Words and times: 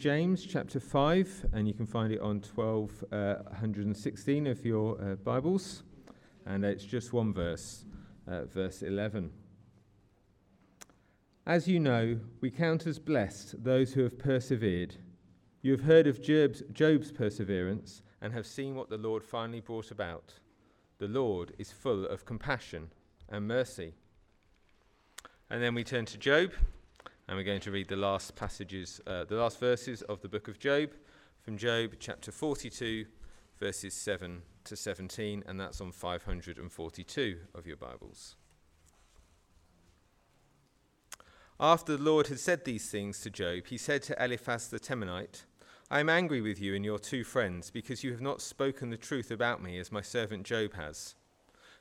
James 0.00 0.44
chapter 0.46 0.80
5, 0.80 1.50
and 1.52 1.68
you 1.68 1.74
can 1.74 1.86
find 1.86 2.10
it 2.10 2.20
on 2.20 2.40
1216 2.40 4.46
uh, 4.46 4.50
of 4.50 4.64
your 4.64 4.98
uh, 4.98 5.16
Bibles. 5.16 5.82
And 6.46 6.64
it's 6.64 6.86
just 6.86 7.12
one 7.12 7.34
verse, 7.34 7.84
uh, 8.26 8.46
verse 8.46 8.80
11. 8.80 9.30
As 11.46 11.68
you 11.68 11.78
know, 11.78 12.18
we 12.40 12.50
count 12.50 12.86
as 12.86 12.98
blessed 12.98 13.62
those 13.62 13.92
who 13.92 14.02
have 14.02 14.18
persevered. 14.18 14.96
You 15.60 15.72
have 15.72 15.82
heard 15.82 16.06
of 16.06 16.22
Job's, 16.22 16.62
Job's 16.72 17.12
perseverance 17.12 18.00
and 18.22 18.32
have 18.32 18.46
seen 18.46 18.76
what 18.76 18.88
the 18.88 18.96
Lord 18.96 19.22
finally 19.22 19.60
brought 19.60 19.90
about. 19.90 20.32
The 20.96 21.08
Lord 21.08 21.52
is 21.58 21.72
full 21.72 22.06
of 22.06 22.24
compassion 22.24 22.90
and 23.28 23.46
mercy. 23.46 23.92
And 25.50 25.62
then 25.62 25.74
we 25.74 25.84
turn 25.84 26.06
to 26.06 26.16
Job 26.16 26.52
and 27.30 27.36
we're 27.36 27.44
going 27.44 27.60
to 27.60 27.70
read 27.70 27.86
the 27.86 27.94
last 27.94 28.34
passages, 28.34 29.00
uh, 29.06 29.22
the 29.22 29.36
last 29.36 29.60
verses 29.60 30.02
of 30.02 30.20
the 30.20 30.28
book 30.28 30.48
of 30.48 30.58
Job, 30.58 30.90
from 31.40 31.56
Job 31.56 31.92
chapter 32.00 32.32
42, 32.32 33.06
verses 33.60 33.94
7 33.94 34.42
to 34.64 34.74
17, 34.74 35.44
and 35.46 35.60
that's 35.60 35.80
on 35.80 35.92
542 35.92 37.38
of 37.54 37.68
your 37.68 37.76
Bibles. 37.76 38.34
After 41.60 41.96
the 41.96 42.02
Lord 42.02 42.26
had 42.26 42.40
said 42.40 42.64
these 42.64 42.90
things 42.90 43.20
to 43.20 43.30
Job, 43.30 43.66
he 43.68 43.78
said 43.78 44.02
to 44.02 44.20
Eliphaz 44.20 44.66
the 44.66 44.80
Temanite, 44.80 45.44
I 45.88 46.00
am 46.00 46.08
angry 46.08 46.40
with 46.40 46.60
you 46.60 46.74
and 46.74 46.84
your 46.84 46.98
two 46.98 47.22
friends, 47.22 47.70
because 47.70 48.02
you 48.02 48.10
have 48.10 48.20
not 48.20 48.42
spoken 48.42 48.90
the 48.90 48.96
truth 48.96 49.30
about 49.30 49.62
me 49.62 49.78
as 49.78 49.92
my 49.92 50.00
servant 50.00 50.42
Job 50.42 50.74
has. 50.74 51.14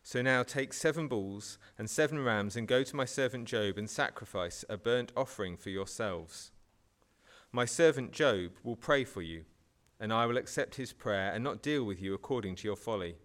So 0.03 0.21
now 0.21 0.43
take 0.43 0.73
seven 0.73 1.07
bulls 1.07 1.57
and 1.77 1.89
seven 1.89 2.23
rams 2.23 2.55
and 2.55 2.67
go 2.67 2.83
to 2.83 2.95
my 2.95 3.05
servant 3.05 3.45
Job 3.45 3.77
and 3.77 3.89
sacrifice 3.89 4.65
a 4.69 4.77
burnt 4.77 5.11
offering 5.15 5.57
for 5.57 5.69
yourselves. 5.69 6.51
My 7.51 7.65
servant 7.65 8.11
Job 8.11 8.51
will 8.63 8.75
pray 8.75 9.03
for 9.03 9.21
you, 9.21 9.45
and 9.99 10.13
I 10.13 10.25
will 10.25 10.37
accept 10.37 10.75
his 10.75 10.93
prayer 10.93 11.31
and 11.33 11.43
not 11.43 11.61
deal 11.61 11.83
with 11.83 12.01
you 12.01 12.13
according 12.13 12.55
to 12.57 12.67
your 12.67 12.75
folly. 12.75 13.15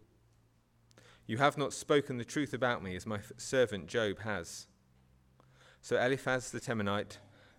You 1.26 1.38
have 1.38 1.56
not 1.56 1.72
spoken 1.72 2.18
the 2.18 2.24
truth 2.24 2.52
about 2.52 2.82
me 2.82 2.96
as 2.96 3.06
my 3.06 3.20
servant 3.36 3.86
Job 3.86 4.20
has. 4.20 4.66
So 5.80 5.96
Eliphaz 5.96 6.50
the 6.50 6.60
Temanite, 6.60 7.18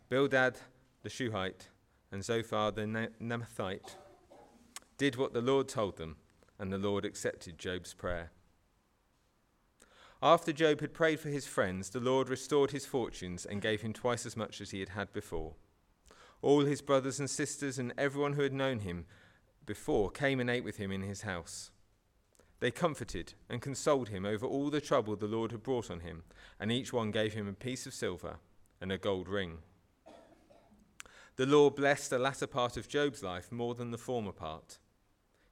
Bildad 0.10 0.58
the 1.04 1.10
Shuhite, 1.10 1.70
and 2.12 2.24
Zophar 2.24 2.72
the 2.72 3.10
Naamathite 3.22 3.96
did 4.98 5.16
what 5.16 5.34
the 5.34 5.42
Lord 5.42 5.68
told 5.68 5.98
them, 5.98 6.18
and 6.60 6.72
the 6.72 6.78
Lord 6.78 7.06
accepted 7.06 7.58
Job's 7.58 7.94
prayer. 7.94 8.32
After 10.22 10.54
Job 10.54 10.82
had 10.82 10.94
prayed 10.94 11.20
for 11.20 11.30
his 11.30 11.46
friends, 11.46 11.90
the 11.90 12.00
Lord 12.00 12.30
restored 12.30 12.72
his 12.72 12.86
fortunes 12.86 13.46
and 13.46 13.62
gave 13.62 13.82
him 13.82 13.94
twice 13.94 14.26
as 14.26 14.38
much 14.38 14.62
as 14.62 14.72
he 14.72 14.80
had 14.80 14.90
had 14.90 15.12
before. 15.14 15.56
All 16.42 16.62
his 16.62 16.82
brothers 16.82 17.20
and 17.20 17.30
sisters 17.30 17.78
and 17.78 17.94
everyone 17.98 18.34
who 18.34 18.44
had 18.44 18.54
known 18.54 18.80
him 18.80 19.06
before 19.66 20.12
came 20.12 20.40
and 20.40 20.50
ate 20.50 20.64
with 20.64 20.78
him 20.78 20.92
in 20.92 21.02
his 21.02 21.22
house. 21.22 21.72
They 22.60 22.72
comforted 22.72 23.34
and 23.50 23.62
consoled 23.62 24.10
him 24.10 24.26
over 24.26 24.46
all 24.46 24.70
the 24.70 24.82
trouble 24.82 25.16
the 25.16 25.28
Lord 25.28 25.52
had 25.52 25.64
brought 25.64 25.92
on 25.92 26.00
him, 26.00 26.24
and 26.60 26.72
each 26.72 26.94
one 26.94 27.12
gave 27.12 27.34
him 27.34 27.48
a 27.48 27.54
piece 27.54 27.86
of 27.86 27.94
silver 27.94 28.38
and 28.80 28.92
a 28.92 28.98
gold 28.98 29.28
ring. 29.28 29.60
The 31.36 31.46
Lord 31.46 31.76
blessed 31.76 32.12
the 32.12 32.20
latter 32.20 32.48
part 32.48 32.78
of 32.78 32.88
Job's 32.88 33.22
life 33.22 33.52
more 33.52 33.76
than 33.76 33.92
the 33.92 33.98
former 33.98 34.32
part. 34.32 34.80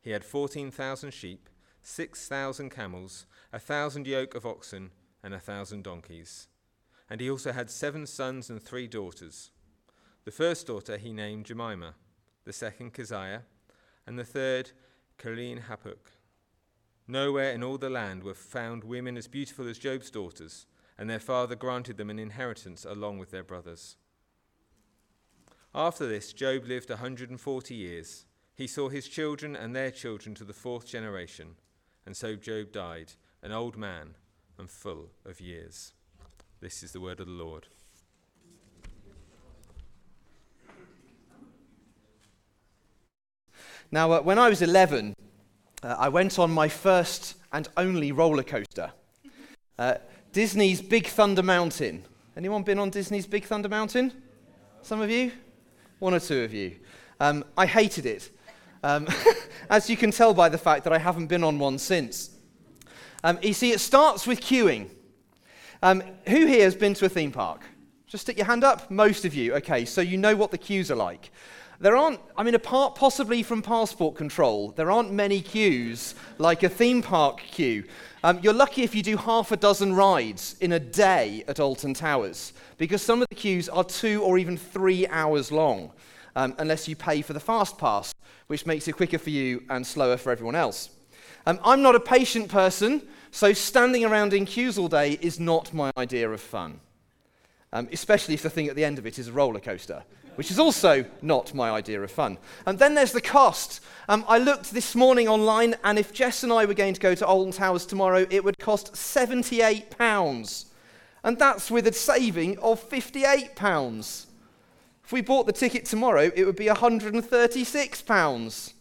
He 0.01 0.11
had 0.11 0.23
14,000 0.23 1.11
sheep 1.11 1.49
6,000 1.83 2.69
camels, 2.69 3.25
a 3.51 3.59
thousand 3.59 4.07
yoke 4.07 4.35
of 4.35 4.45
oxen, 4.45 4.91
and 5.21 5.33
a 5.33 5.39
thousand 5.39 5.83
donkeys. 5.83 6.47
And 7.09 7.21
he 7.21 7.29
also 7.29 7.51
had 7.51 7.69
seven 7.69 8.07
sons 8.07 8.49
and 8.49 8.61
three 8.61 8.87
daughters. 8.87 9.51
The 10.23 10.31
first 10.31 10.67
daughter 10.67 10.97
he 10.97 11.11
named 11.11 11.45
Jemima, 11.45 11.95
the 12.45 12.53
second 12.53 12.93
Keziah, 12.93 13.43
and 14.07 14.17
the 14.17 14.23
third 14.23 14.71
Keren-happuch. 15.17 16.17
Nowhere 17.07 17.51
in 17.51 17.63
all 17.63 17.77
the 17.77 17.89
land 17.89 18.23
were 18.23 18.33
found 18.33 18.85
women 18.85 19.17
as 19.17 19.27
beautiful 19.27 19.67
as 19.67 19.77
Job's 19.77 20.09
daughters, 20.09 20.65
and 20.97 21.09
their 21.09 21.19
father 21.19 21.55
granted 21.55 21.97
them 21.97 22.09
an 22.09 22.19
inheritance 22.19 22.85
along 22.85 23.19
with 23.19 23.31
their 23.31 23.43
brothers. 23.43 23.97
After 25.75 26.07
this, 26.07 26.31
Job 26.31 26.65
lived 26.65 26.89
a 26.89 26.93
140 26.93 27.75
years. 27.75 28.25
He 28.55 28.67
saw 28.67 28.89
his 28.89 29.07
children 29.07 29.55
and 29.55 29.75
their 29.75 29.91
children 29.91 30.35
to 30.35 30.45
the 30.45 30.53
fourth 30.53 30.85
generation. 30.85 31.55
And 32.05 32.17
so 32.17 32.35
Job 32.35 32.71
died, 32.71 33.13
an 33.41 33.51
old 33.51 33.77
man 33.77 34.15
and 34.57 34.69
full 34.69 35.09
of 35.25 35.39
years. 35.39 35.93
This 36.59 36.83
is 36.83 36.91
the 36.91 37.01
word 37.01 37.19
of 37.19 37.27
the 37.27 37.33
Lord. 37.33 37.67
Now, 43.91 44.11
uh, 44.11 44.21
when 44.21 44.39
I 44.39 44.49
was 44.49 44.61
11, 44.61 45.15
uh, 45.83 45.95
I 45.99 46.09
went 46.09 46.39
on 46.39 46.51
my 46.51 46.67
first 46.67 47.35
and 47.51 47.67
only 47.77 48.11
roller 48.11 48.43
coaster. 48.43 48.91
Uh, 49.77 49.95
Disney's 50.31 50.81
Big 50.81 51.07
Thunder 51.07 51.43
Mountain. 51.43 52.03
Anyone 52.35 52.63
been 52.63 52.79
on 52.79 52.89
Disney's 52.89 53.27
Big 53.27 53.45
Thunder 53.45 53.69
Mountain? 53.69 54.11
Some 54.81 54.99
of 54.99 55.11
you? 55.11 55.31
One 55.99 56.15
or 56.15 56.19
two 56.19 56.41
of 56.43 56.53
you. 56.53 56.77
Um, 57.19 57.45
I 57.55 57.67
hated 57.67 58.07
it. 58.07 58.31
Um, 58.83 59.07
as 59.69 59.89
you 59.89 59.97
can 59.97 60.11
tell 60.11 60.33
by 60.33 60.49
the 60.49 60.57
fact 60.57 60.83
that 60.83 60.93
I 60.93 60.97
haven't 60.97 61.27
been 61.27 61.43
on 61.43 61.57
one 61.57 61.79
since. 61.79 62.29
Um, 63.23 63.39
you 63.41 63.53
see, 63.53 63.71
it 63.71 63.79
starts 63.79 64.27
with 64.27 64.41
queuing. 64.41 64.89
Um, 65.81 66.03
who 66.27 66.45
here 66.45 66.63
has 66.63 66.75
been 66.75 66.93
to 66.95 67.05
a 67.05 67.09
theme 67.09 67.31
park? 67.31 67.61
Just 68.07 68.23
stick 68.23 68.37
your 68.37 68.45
hand 68.45 68.63
up. 68.63 68.91
Most 68.91 69.25
of 69.25 69.33
you. 69.33 69.55
Okay, 69.55 69.85
so 69.85 70.01
you 70.01 70.17
know 70.17 70.35
what 70.35 70.51
the 70.51 70.57
queues 70.57 70.91
are 70.91 70.95
like. 70.95 71.31
There 71.79 71.97
aren't, 71.97 72.19
I 72.37 72.43
mean, 72.43 72.55
apart 72.55 72.95
possibly 72.95 73.43
from 73.43 73.61
passport 73.61 74.15
control, 74.15 74.71
there 74.71 74.91
aren't 74.91 75.11
many 75.11 75.41
queues 75.41 76.15
like 76.37 76.63
a 76.63 76.69
theme 76.69 77.01
park 77.01 77.39
queue. 77.39 77.83
Um, 78.23 78.39
you're 78.41 78.53
lucky 78.53 78.83
if 78.83 78.95
you 78.95 79.03
do 79.03 79.17
half 79.17 79.51
a 79.51 79.57
dozen 79.57 79.93
rides 79.93 80.55
in 80.61 80.73
a 80.73 80.79
day 80.79 81.43
at 81.47 81.59
Alton 81.59 81.93
Towers, 81.93 82.53
because 82.77 83.01
some 83.01 83.21
of 83.21 83.27
the 83.27 83.35
queues 83.35 83.67
are 83.67 83.83
two 83.83 84.21
or 84.23 84.37
even 84.37 84.55
three 84.55 85.07
hours 85.07 85.51
long, 85.51 85.91
um, 86.35 86.55
unless 86.57 86.87
you 86.87 86.95
pay 86.95 87.21
for 87.21 87.33
the 87.33 87.39
fast 87.39 87.77
pass, 87.77 88.13
which 88.47 88.65
makes 88.65 88.87
it 88.87 88.93
quicker 88.93 89.17
for 89.17 89.29
you 89.29 89.63
and 89.69 89.85
slower 89.85 90.17
for 90.17 90.31
everyone 90.31 90.55
else. 90.55 90.89
Um, 91.45 91.59
I'm 91.63 91.81
not 91.81 91.95
a 91.95 91.99
patient 91.99 92.49
person, 92.49 93.01
so 93.31 93.53
standing 93.53 94.05
around 94.05 94.33
in 94.33 94.45
queues 94.45 94.77
all 94.77 94.87
day 94.87 95.17
is 95.21 95.39
not 95.39 95.73
my 95.73 95.91
idea 95.97 96.29
of 96.29 96.39
fun, 96.39 96.79
um, 97.73 97.89
especially 97.91 98.33
if 98.33 98.43
the 98.43 98.49
thing 98.49 98.67
at 98.67 98.75
the 98.75 98.85
end 98.85 98.97
of 98.97 99.05
it 99.05 99.19
is 99.19 99.27
a 99.27 99.33
roller 99.33 99.59
coaster, 99.59 100.03
which 100.35 100.49
is 100.49 100.57
also 100.57 101.05
not 101.21 101.53
my 101.53 101.69
idea 101.69 102.01
of 102.01 102.11
fun. 102.11 102.37
And 102.65 102.79
then 102.79 102.95
there's 102.95 103.11
the 103.11 103.21
cost. 103.21 103.81
Um, 104.07 104.23
I 104.27 104.37
looked 104.37 104.71
this 104.71 104.95
morning 104.95 105.27
online, 105.27 105.75
and 105.83 105.99
if 105.99 106.13
Jess 106.13 106.43
and 106.43 106.53
I 106.53 106.65
were 106.65 106.73
going 106.73 106.93
to 106.93 107.01
go 107.01 107.13
to 107.13 107.25
Alton 107.25 107.51
Towers 107.51 107.85
tomorrow, 107.85 108.25
it 108.29 108.43
would 108.43 108.57
cost 108.57 108.93
£78. 108.93 110.65
And 111.25 111.37
that's 111.37 111.71
with 111.71 111.87
a 111.87 111.93
saving 111.93 112.57
of 112.59 112.87
£58. 112.89 114.25
If 115.03 115.11
we 115.11 115.21
bought 115.21 115.45
the 115.45 115.53
ticket 115.53 115.85
tomorrow, 115.85 116.31
it 116.33 116.45
would 116.45 116.55
be 116.55 116.67
£136. 116.67 118.73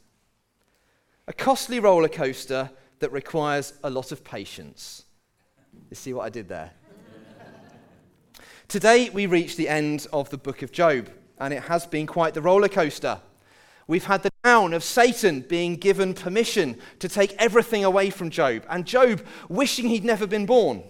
A 1.27 1.33
costly 1.33 1.81
roller 1.81 2.09
coaster 2.09 2.71
that 3.01 3.13
requires 3.13 3.73
a 3.83 3.91
lot 3.91 4.13
of 4.13 4.23
patience. 4.23 5.05
You 5.91 5.97
see 5.97 6.13
what 6.13 6.25
I 6.25 6.31
did 6.31 6.49
there? 6.49 6.71
Today, 8.69 9.11
we 9.11 9.27
reach 9.27 9.57
the 9.57 9.69
end 9.69 10.07
of 10.13 10.31
the 10.31 10.39
book 10.39 10.63
of 10.63 10.73
Job, 10.73 11.11
and 11.39 11.53
it 11.53 11.65
has 11.65 11.87
been 11.87 12.07
quite 12.07 12.35
the 12.35 12.41
roller 12.41 12.69
coaster. 12.69 13.21
We've 13.87 14.05
had 14.05 14.23
the 14.23 14.31
down 14.45 14.73
of 14.73 14.85
Satan 14.85 15.41
being 15.41 15.77
given 15.77 16.15
permission 16.15 16.79
to 17.01 17.09
take 17.09 17.35
everything 17.39 17.85
away 17.85 18.11
from 18.11 18.31
Job, 18.31 18.65
and 18.71 18.87
Job 18.87 19.23
wishing 19.49 19.89
he'd 19.89 20.05
never 20.05 20.27
been 20.27 20.47
born. 20.47 20.85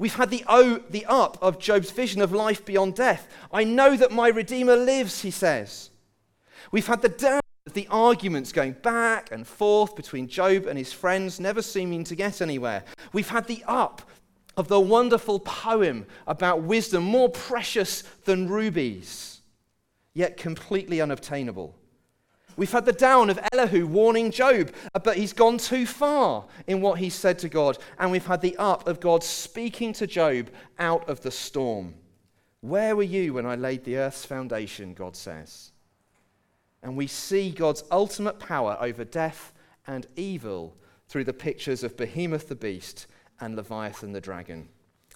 We've 0.00 0.14
had 0.14 0.30
the 0.30 0.44
O, 0.48 0.78
the 0.88 1.04
up 1.04 1.36
of 1.42 1.58
Job's 1.58 1.90
vision 1.90 2.22
of 2.22 2.32
life 2.32 2.64
beyond 2.64 2.94
death. 2.94 3.28
I 3.52 3.64
know 3.64 3.98
that 3.98 4.10
my 4.10 4.28
Redeemer 4.28 4.74
lives, 4.74 5.20
he 5.20 5.30
says. 5.30 5.90
We've 6.72 6.86
had 6.86 7.02
the 7.02 7.10
down 7.10 7.42
of 7.66 7.74
the 7.74 7.86
arguments 7.90 8.50
going 8.50 8.72
back 8.72 9.30
and 9.30 9.46
forth 9.46 9.94
between 9.94 10.26
Job 10.26 10.64
and 10.64 10.78
his 10.78 10.90
friends, 10.90 11.38
never 11.38 11.60
seeming 11.60 12.02
to 12.04 12.14
get 12.14 12.40
anywhere. 12.40 12.84
We've 13.12 13.28
had 13.28 13.46
the 13.46 13.62
up 13.66 14.00
of 14.56 14.68
the 14.68 14.80
wonderful 14.80 15.38
poem 15.38 16.06
about 16.26 16.62
wisdom, 16.62 17.04
more 17.04 17.28
precious 17.28 18.00
than 18.24 18.48
rubies, 18.48 19.42
yet 20.14 20.38
completely 20.38 21.02
unobtainable. 21.02 21.76
We've 22.56 22.70
had 22.70 22.84
the 22.84 22.92
down 22.92 23.30
of 23.30 23.38
Elihu 23.52 23.86
warning 23.86 24.30
Job, 24.30 24.72
uh, 24.94 24.98
but 24.98 25.16
he's 25.16 25.32
gone 25.32 25.58
too 25.58 25.86
far 25.86 26.46
in 26.66 26.80
what 26.80 26.98
he 26.98 27.10
said 27.10 27.38
to 27.40 27.48
God. 27.48 27.78
And 27.98 28.10
we've 28.10 28.26
had 28.26 28.40
the 28.40 28.56
up 28.56 28.86
of 28.86 29.00
God 29.00 29.22
speaking 29.22 29.92
to 29.94 30.06
Job 30.06 30.50
out 30.78 31.08
of 31.08 31.20
the 31.20 31.30
storm. 31.30 31.94
Where 32.60 32.94
were 32.94 33.02
you 33.02 33.34
when 33.34 33.46
I 33.46 33.54
laid 33.54 33.84
the 33.84 33.96
earth's 33.96 34.24
foundation? 34.24 34.94
God 34.94 35.16
says. 35.16 35.72
And 36.82 36.96
we 36.96 37.06
see 37.06 37.50
God's 37.50 37.84
ultimate 37.90 38.38
power 38.38 38.76
over 38.80 39.04
death 39.04 39.52
and 39.86 40.06
evil 40.16 40.76
through 41.08 41.24
the 41.24 41.32
pictures 41.32 41.82
of 41.82 41.96
Behemoth 41.96 42.48
the 42.48 42.54
beast 42.54 43.06
and 43.40 43.56
Leviathan 43.56 44.12
the 44.12 44.20
dragon. 44.20 44.68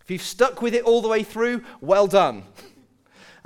If 0.02 0.10
you've 0.10 0.22
stuck 0.22 0.60
with 0.60 0.75
it 0.75 0.84
all 0.84 1.00
the 1.00 1.08
way 1.08 1.22
through, 1.22 1.62
well 1.81 2.06
done. 2.06 2.44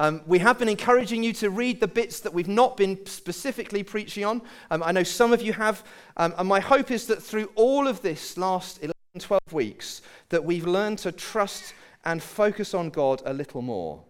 Um, 0.00 0.23
we 0.27 0.39
have 0.39 0.59
been 0.59 0.69
encouraging 0.69 1.25
you 1.25 1.33
to 1.35 1.50
read 1.50 1.81
the 1.81 1.89
bits 1.89 2.21
that 2.21 2.33
we've 2.33 2.47
not 2.47 2.77
been 2.77 3.05
specifically 3.06 3.83
preaching 3.83 4.25
on. 4.25 4.43
Um, 4.71 4.83
I 4.83 4.93
know 4.93 5.03
some 5.03 5.33
of 5.33 5.43
you 5.43 5.53
have. 5.55 5.83
Um, 6.17 6.35
and 6.39 6.49
my 6.49 6.61
hope 6.61 6.91
is 6.91 7.06
that 7.06 7.23
through 7.23 7.50
all 7.56 7.89
of 7.89 8.00
this 8.03 8.39
last 8.39 8.79
11, 8.79 8.95
12 9.19 9.41
weeks, 9.53 10.03
that 10.29 10.45
we've 10.45 10.67
learned 10.67 10.99
to 10.99 11.11
trust 11.11 11.75
and 12.05 12.23
focus 12.23 12.75
on 12.75 12.91
God 12.91 13.23
a 13.27 13.35
little 13.35 13.61
more. 13.61 14.00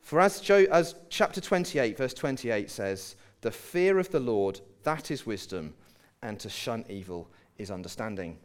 For 0.00 0.20
as, 0.20 0.40
Job, 0.40 0.66
as 0.72 0.96
chapter 1.08 1.40
28, 1.40 1.96
verse 1.96 2.14
28 2.14 2.70
says, 2.70 3.16
the 3.42 3.50
fear 3.50 3.98
of 3.98 4.10
the 4.10 4.20
Lord, 4.20 4.60
that 4.82 5.10
is 5.10 5.24
wisdom, 5.24 5.74
and 6.22 6.38
to 6.40 6.48
shun 6.48 6.84
evil 6.88 7.28
is 7.58 7.70
understanding. 7.70 8.38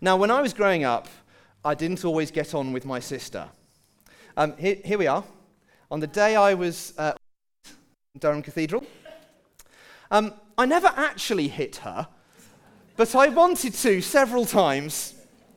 Now, 0.00 0.16
when 0.16 0.30
I 0.30 0.40
was 0.40 0.52
growing 0.52 0.84
up, 0.84 1.08
I 1.64 1.74
didn't 1.74 2.04
always 2.04 2.30
get 2.30 2.54
on 2.54 2.72
with 2.72 2.84
my 2.84 3.00
sister. 3.00 3.48
Um, 4.34 4.56
here, 4.56 4.78
here, 4.82 4.96
we 4.96 5.06
are. 5.06 5.22
On 5.90 6.00
the 6.00 6.06
day 6.06 6.36
I 6.36 6.54
was 6.54 6.94
uh, 6.96 7.12
in 8.14 8.20
Durham 8.20 8.40
Cathedral, 8.40 8.82
um, 10.10 10.32
I 10.56 10.64
never 10.64 10.86
actually 10.96 11.48
hit 11.48 11.76
her, 11.76 12.08
but 12.96 13.14
I 13.14 13.28
wanted 13.28 13.74
to 13.74 14.00
several 14.00 14.46
times. 14.46 15.14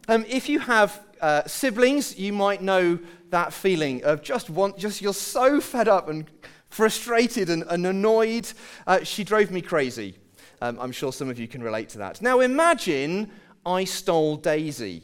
Um, 0.09 0.25
if 0.27 0.49
you 0.49 0.59
have 0.59 1.01
uh, 1.21 1.43
siblings, 1.45 2.19
you 2.19 2.33
might 2.33 2.61
know 2.61 2.99
that 3.29 3.53
feeling 3.53 4.03
of 4.03 4.21
just 4.21 4.49
want, 4.49 4.77
just 4.77 5.01
you're 5.01 5.13
so 5.13 5.61
fed 5.61 5.87
up 5.87 6.09
and 6.09 6.29
frustrated 6.67 7.49
and, 7.49 7.63
and 7.69 7.85
annoyed. 7.85 8.51
Uh, 8.85 9.05
she 9.05 9.23
drove 9.23 9.51
me 9.51 9.61
crazy. 9.61 10.17
Um, 10.61 10.77
I'm 10.81 10.91
sure 10.91 11.13
some 11.13 11.29
of 11.29 11.39
you 11.39 11.47
can 11.47 11.63
relate 11.63 11.87
to 11.89 11.99
that. 11.99 12.21
Now 12.21 12.41
imagine 12.41 13.31
I 13.65 13.85
stole 13.85 14.35
Daisy. 14.35 15.03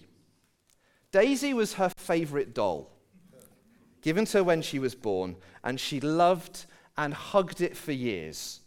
Daisy 1.13 1.53
was 1.53 1.75
her 1.75 1.89
favorite 1.97 2.53
doll 2.53 2.91
given 4.01 4.25
to 4.25 4.39
her 4.39 4.43
when 4.43 4.61
she 4.61 4.79
was 4.79 4.95
born, 4.95 5.35
and 5.63 5.79
she 5.79 5.99
loved 5.99 6.65
and 6.97 7.13
hugged 7.13 7.61
it 7.61 7.77
for 7.77 7.91
years. 7.91 8.61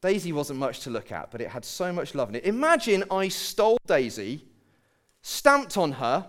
Daisy 0.00 0.32
wasn't 0.32 0.58
much 0.58 0.80
to 0.80 0.90
look 0.90 1.12
at, 1.12 1.30
but 1.30 1.40
it 1.40 1.48
had 1.48 1.64
so 1.64 1.92
much 1.92 2.14
love 2.14 2.28
in 2.28 2.34
it. 2.34 2.44
Imagine 2.44 3.04
I 3.10 3.28
stole 3.28 3.78
Daisy, 3.86 4.44
stamped 5.22 5.76
on 5.76 5.92
her, 5.92 6.28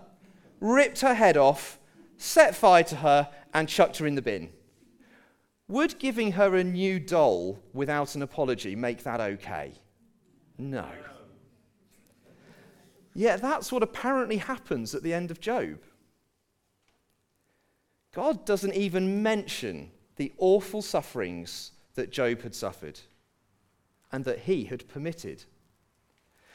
ripped 0.60 1.00
her 1.00 1.14
head 1.14 1.36
off, 1.36 1.78
set 2.16 2.54
fire 2.54 2.84
to 2.84 2.96
her, 2.96 3.28
and 3.52 3.68
chucked 3.68 3.98
her 3.98 4.06
in 4.06 4.14
the 4.14 4.22
bin. 4.22 4.50
Would 5.66 5.98
giving 5.98 6.32
her 6.32 6.54
a 6.54 6.62
new 6.62 7.00
doll 7.00 7.58
without 7.72 8.14
an 8.14 8.22
apology 8.22 8.76
make 8.76 9.02
that 9.02 9.20
okay? 9.20 9.72
No. 10.58 10.86
Yet 13.14 13.40
that's 13.40 13.72
what 13.72 13.82
apparently 13.82 14.36
happens 14.36 14.94
at 14.94 15.02
the 15.02 15.14
end 15.14 15.30
of 15.30 15.40
Job. 15.40 15.78
God 18.14 18.46
doesn't 18.46 18.74
even 18.74 19.22
mention 19.22 19.90
the 20.16 20.32
awful 20.38 20.82
sufferings 20.82 21.72
that 21.96 22.12
Job 22.12 22.42
had 22.42 22.54
suffered 22.54 23.00
and 24.12 24.24
that 24.24 24.40
he 24.40 24.64
had 24.64 24.88
permitted. 24.88 25.44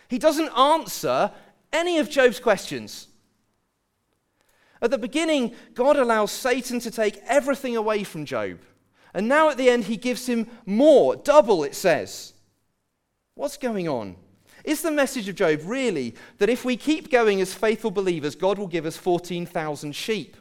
He 0.08 0.18
doesn't 0.18 0.58
answer 0.58 1.32
any 1.74 2.00
of 2.00 2.10
Job's 2.10 2.40
questions. 2.40 3.08
At 4.82 4.92
the 4.92 4.98
beginning, 4.98 5.54
God 5.74 5.98
allows 5.98 6.32
Satan 6.32 6.80
to 6.80 6.90
take 6.90 7.20
everything 7.28 7.76
away 7.76 8.06
from 8.06 8.26
Job. 8.26 8.60
And 9.14 9.28
now 9.28 9.50
at 9.50 9.58
the 9.58 9.70
end, 9.70 9.86
he 9.86 9.98
gives 9.98 10.28
him 10.28 10.48
more, 10.66 11.18
double, 11.18 11.66
it 11.66 11.76
says. 11.76 12.34
What's 13.36 13.58
going 13.58 13.90
on? 13.90 14.16
Is 14.64 14.82
the 14.82 14.92
message 14.92 15.28
of 15.28 15.36
Job 15.36 15.62
really 15.66 16.16
that 16.38 16.50
if 16.50 16.64
we 16.64 16.78
keep 16.78 17.12
going 17.12 17.42
as 17.42 17.54
faithful 17.54 17.92
believers, 17.92 18.36
God 18.36 18.58
will 18.58 18.68
give 18.68 18.86
us 18.86 18.96
14,000 18.96 19.94
sheep? 19.94 20.38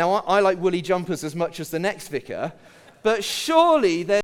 Now, 0.00 0.12
I, 0.12 0.38
I 0.38 0.40
like 0.40 0.58
woolly 0.58 0.80
jumpers 0.80 1.24
as 1.24 1.36
much 1.36 1.60
as 1.60 1.68
the 1.68 1.78
next 1.78 2.08
vicar, 2.08 2.54
but 3.02 3.22
surely 3.22 4.02
there. 4.02 4.22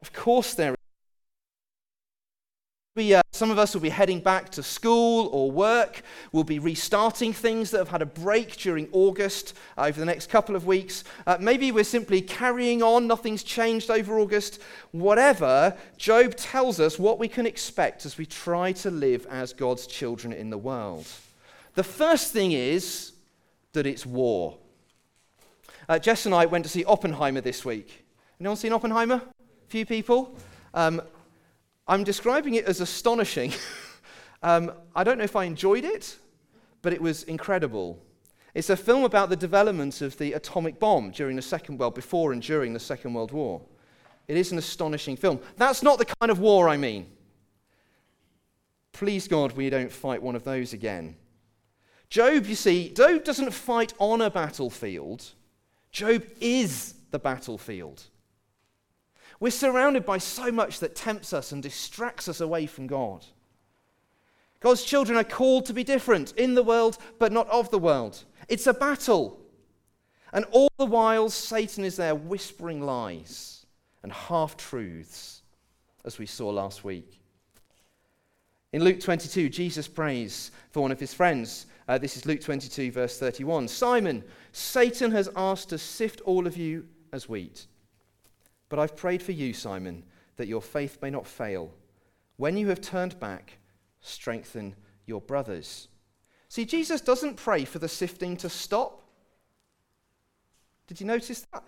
Of 0.00 0.14
course, 0.14 0.54
there 0.54 0.74
we, 2.96 3.12
uh, 3.12 3.20
some 3.32 3.50
of 3.50 3.58
us 3.58 3.74
will 3.74 3.82
be 3.82 3.90
heading 3.90 4.20
back 4.20 4.48
to 4.52 4.62
school 4.62 5.28
or 5.30 5.50
work. 5.50 6.00
We'll 6.32 6.44
be 6.44 6.58
restarting 6.58 7.34
things 7.34 7.70
that 7.72 7.78
have 7.78 7.90
had 7.90 8.00
a 8.00 8.06
break 8.06 8.56
during 8.56 8.88
August 8.92 9.52
uh, 9.76 9.82
over 9.82 10.00
the 10.00 10.06
next 10.06 10.30
couple 10.30 10.56
of 10.56 10.64
weeks. 10.64 11.04
Uh, 11.26 11.36
maybe 11.38 11.70
we're 11.70 11.84
simply 11.84 12.22
carrying 12.22 12.82
on, 12.82 13.06
nothing's 13.06 13.42
changed 13.42 13.90
over 13.90 14.18
August. 14.18 14.62
Whatever, 14.92 15.76
Job 15.98 16.34
tells 16.36 16.80
us 16.80 16.98
what 16.98 17.18
we 17.18 17.28
can 17.28 17.44
expect 17.44 18.06
as 18.06 18.16
we 18.16 18.24
try 18.24 18.72
to 18.72 18.90
live 18.90 19.26
as 19.28 19.52
God's 19.52 19.86
children 19.86 20.32
in 20.32 20.48
the 20.48 20.56
world. 20.56 21.06
The 21.74 21.84
first 21.84 22.32
thing 22.32 22.52
is 22.52 23.13
that 23.74 23.86
it's 23.86 24.04
war. 24.06 24.58
Uh, 25.88 25.98
Jess 25.98 26.26
and 26.26 26.34
I 26.34 26.46
went 26.46 26.64
to 26.64 26.70
see 26.70 26.84
Oppenheimer 26.84 27.40
this 27.40 27.64
week. 27.64 28.06
Anyone 28.40 28.56
seen 28.56 28.72
Oppenheimer? 28.72 29.16
A 29.16 29.68
few 29.68 29.84
people? 29.84 30.36
Um, 30.72 31.02
I'm 31.86 32.02
describing 32.02 32.54
it 32.54 32.64
as 32.64 32.80
astonishing. 32.80 33.52
um, 34.42 34.72
I 34.96 35.04
don't 35.04 35.18
know 35.18 35.24
if 35.24 35.36
I 35.36 35.44
enjoyed 35.44 35.84
it, 35.84 36.16
but 36.82 36.92
it 36.92 37.00
was 37.00 37.24
incredible. 37.24 38.02
It's 38.54 38.70
a 38.70 38.76
film 38.76 39.04
about 39.04 39.28
the 39.28 39.36
development 39.36 40.00
of 40.00 40.16
the 40.16 40.32
atomic 40.32 40.78
bomb 40.78 41.10
during 41.10 41.36
the 41.36 41.42
Second, 41.42 41.78
well, 41.78 41.90
before 41.90 42.32
and 42.32 42.40
during 42.40 42.72
the 42.72 42.80
Second 42.80 43.12
World 43.12 43.32
War. 43.32 43.60
It 44.26 44.36
is 44.36 44.52
an 44.52 44.58
astonishing 44.58 45.16
film. 45.16 45.40
That's 45.56 45.82
not 45.82 45.98
the 45.98 46.06
kind 46.06 46.30
of 46.30 46.38
war 46.38 46.68
I 46.68 46.76
mean. 46.76 47.06
Please 48.92 49.28
God, 49.28 49.52
we 49.52 49.68
don't 49.70 49.92
fight 49.92 50.22
one 50.22 50.36
of 50.36 50.44
those 50.44 50.72
again. 50.72 51.16
Job, 52.08 52.46
you 52.46 52.54
see, 52.54 52.90
Job 52.90 53.24
doesn't 53.24 53.52
fight 53.52 53.92
on 53.98 54.20
a 54.20 54.30
battlefield, 54.30 55.32
Job 55.90 56.24
is 56.40 56.94
the 57.10 57.18
battlefield. 57.18 58.02
We're 59.40 59.50
surrounded 59.50 60.06
by 60.06 60.18
so 60.18 60.50
much 60.50 60.80
that 60.80 60.96
tempts 60.96 61.32
us 61.32 61.52
and 61.52 61.62
distracts 61.62 62.28
us 62.28 62.40
away 62.40 62.66
from 62.66 62.86
God. 62.86 63.24
God's 64.60 64.84
children 64.84 65.18
are 65.18 65.24
called 65.24 65.66
to 65.66 65.74
be 65.74 65.84
different 65.84 66.32
in 66.38 66.54
the 66.54 66.62
world, 66.62 66.96
but 67.18 67.32
not 67.32 67.48
of 67.50 67.70
the 67.70 67.78
world. 67.78 68.24
It's 68.48 68.66
a 68.66 68.72
battle. 68.72 69.38
And 70.32 70.46
all 70.50 70.70
the 70.78 70.86
while, 70.86 71.28
Satan 71.28 71.84
is 71.84 71.96
there 71.96 72.14
whispering 72.14 72.80
lies 72.80 73.66
and 74.02 74.12
half 74.12 74.56
truths, 74.56 75.42
as 76.04 76.18
we 76.18 76.26
saw 76.26 76.48
last 76.48 76.82
week. 76.82 77.20
In 78.72 78.82
Luke 78.82 79.00
22, 79.00 79.50
Jesus 79.50 79.86
prays 79.86 80.50
for 80.70 80.80
one 80.80 80.92
of 80.92 80.98
his 80.98 81.14
friends 81.14 81.66
uh, 81.88 81.98
this 81.98 82.16
is 82.16 82.26
Luke 82.26 82.40
22, 82.40 82.90
verse 82.90 83.18
31. 83.18 83.68
Simon, 83.68 84.24
Satan 84.52 85.10
has 85.10 85.28
asked 85.36 85.68
to 85.68 85.78
sift 85.78 86.20
all 86.22 86.46
of 86.46 86.56
you 86.56 86.86
as 87.12 87.28
wheat. 87.28 87.66
But 88.68 88.78
I've 88.78 88.96
prayed 88.96 89.22
for 89.22 89.32
you, 89.32 89.52
Simon, 89.52 90.04
that 90.36 90.48
your 90.48 90.62
faith 90.62 90.98
may 91.02 91.10
not 91.10 91.26
fail. 91.26 91.72
When 92.36 92.56
you 92.56 92.68
have 92.68 92.80
turned 92.80 93.20
back, 93.20 93.58
strengthen 94.00 94.74
your 95.06 95.20
brothers. 95.20 95.88
See, 96.48 96.64
Jesus 96.64 97.00
doesn't 97.00 97.36
pray 97.36 97.64
for 97.64 97.78
the 97.78 97.88
sifting 97.88 98.36
to 98.38 98.48
stop. 98.48 99.02
Did 100.86 101.00
you 101.00 101.06
notice 101.06 101.46
that? 101.52 101.64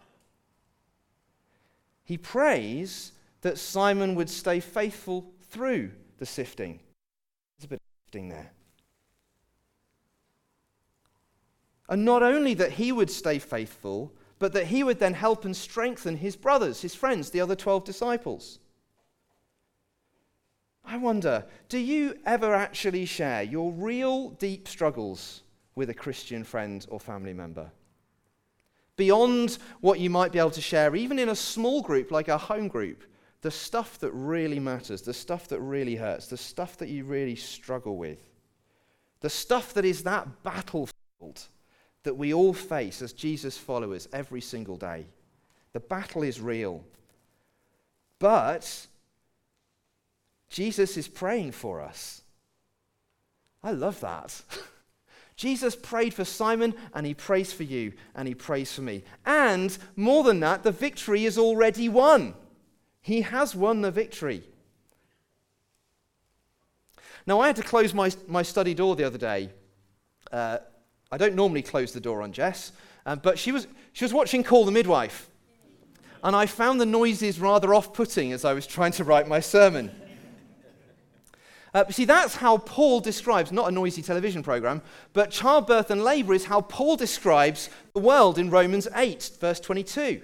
He 2.05 2.17
prays 2.17 3.13
that 3.43 3.59
Simon 3.59 4.15
would 4.15 4.31
stay 4.31 4.61
faithful 4.61 5.31
through 5.51 5.91
the 6.19 6.27
sifting. 6.27 6.81
There's 7.59 7.67
a 7.67 7.69
bit 7.69 7.77
of 7.77 8.07
sifting 8.07 8.29
there. 8.29 8.53
And 11.89 12.05
not 12.05 12.23
only 12.23 12.55
that 12.55 12.73
he 12.73 12.93
would 12.93 13.11
stay 13.11 13.39
faithful, 13.39 14.13
but 14.39 14.53
that 14.53 14.67
he 14.67 14.83
would 14.83 14.99
then 14.99 15.15
help 15.15 15.45
and 15.45 15.57
strengthen 15.57 16.17
his 16.17 16.37
brothers, 16.37 16.83
his 16.83 16.95
friends, 16.95 17.31
the 17.31 17.41
other 17.41 17.57
12 17.57 17.85
disciples. 17.85 18.59
I 20.85 20.99
wonder, 20.99 21.45
do 21.69 21.79
you 21.79 22.19
ever 22.27 22.55
actually 22.55 23.07
share 23.07 23.43
your 23.43 23.73
real 23.73 24.31
deep 24.31 24.69
struggles 24.69 25.43
with 25.75 25.91
a 25.91 25.95
Christian 25.95 26.45
friend 26.45 26.87
or 26.91 27.01
family 27.01 27.35
member? 27.35 27.71
Beyond 28.97 29.59
what 29.81 30.01
you 30.01 30.11
might 30.11 30.33
be 30.33 30.39
able 30.39 30.51
to 30.53 30.61
share, 30.61 30.95
even 30.95 31.19
in 31.19 31.29
a 31.29 31.37
small 31.37 31.83
group 31.83 32.11
like 32.11 32.29
a 32.29 32.39
home 32.39 32.69
group, 32.69 33.03
the 33.43 33.51
stuff 33.51 33.99
that 33.99 34.11
really 34.13 34.59
matters, 34.59 35.03
the 35.03 35.13
stuff 35.13 35.49
that 35.49 35.61
really 35.61 35.97
hurts, 35.97 36.29
the 36.29 36.37
stuff 36.37 36.77
that 36.79 36.89
you 36.89 37.05
really 37.05 37.37
struggle 37.37 37.97
with, 37.97 38.21
the 39.21 39.31
stuff 39.31 39.75
that 39.75 39.85
is 39.85 40.03
that 40.05 40.43
battlefield 40.43 41.49
that 42.07 42.17
we 42.17 42.33
all 42.33 42.55
face 42.55 43.03
as 43.03 43.13
Jesus 43.13 43.59
followers 43.59 44.09
every 44.13 44.41
single 44.41 44.77
day. 44.77 45.07
The 45.73 45.81
battle 45.81 46.23
is 46.23 46.41
real. 46.41 46.85
But 48.21 48.87
Jesus 50.49 50.97
is 50.97 51.09
praying 51.09 51.53
for 51.53 51.83
us. 51.83 52.23
I 53.63 53.73
love 53.73 54.01
that. 54.01 54.41
Jesus 55.37 55.75
prayed 55.77 56.15
for 56.15 56.25
Simon 56.25 56.75
and 56.95 57.05
he 57.05 57.13
prays 57.13 57.53
for 57.53 57.65
you 57.65 57.93
and 58.15 58.27
he 58.27 58.35
prays 58.35 58.73
for 58.73 58.83
me. 58.83 59.03
And 59.27 59.77
more 59.97 60.23
than 60.23 60.41
that, 60.41 60.63
the 60.63 60.73
victory 60.73 61.27
is 61.27 61.37
already 61.37 61.89
won. 61.89 62.35
He 63.03 63.23
has 63.23 63.55
won 63.55 63.83
the 63.83 63.91
victory. 63.91 64.45
Now, 67.27 67.41
I 67.41 67.49
had 67.49 67.57
to 67.57 67.63
close 67.63 67.93
my, 67.93 68.13
my 68.29 68.43
study 68.43 68.75
door 68.75 68.95
the 68.95 69.05
other 69.05 69.19
day 69.19 69.51
Uh, 70.31 70.59
I 71.11 71.17
don't 71.17 71.35
normally 71.35 71.63
close 71.63 71.93
the 71.93 72.01
door 72.01 72.23
on 72.23 72.33
Jess, 72.33 72.73
um, 73.05 73.21
but 73.23 73.39
she 73.39 73.53
was, 73.53 73.67
she 73.93 74.05
was 74.05 74.13
watching 74.13 74.43
Call 74.43 74.65
the 74.65 74.73
Midwife. 74.73 75.31
And 76.23 76.35
I 76.35 76.47
found 76.47 76.81
the 76.81 76.87
noises 76.87 77.39
rather 77.39 77.73
off 77.75 77.93
putting 77.93 78.33
as 78.33 78.45
I 78.45 78.53
was 78.53 78.67
trying 78.67 78.93
to 78.93 79.05
write 79.05 79.29
my 79.29 79.39
sermon. 79.41 79.91
Uh, 81.73 81.85
see, 81.91 82.07
that's 82.07 82.37
how 82.37 82.57
Paul 82.57 83.01
describes, 83.01 83.53
not 83.53 83.69
a 83.69 83.71
noisy 83.71 84.01
television 84.01 84.43
program, 84.43 84.81
but 85.13 85.31
childbirth 85.31 85.91
and 85.91 86.03
labor 86.03 86.33
is 86.33 86.47
how 86.47 86.63
Paul 86.63 86.97
describes 86.97 87.69
the 87.93 88.01
world 88.01 88.39
in 88.39 88.51
Romans 88.51 88.89
8, 88.95 89.33
verse 89.41 89.61
22. 89.61 90.23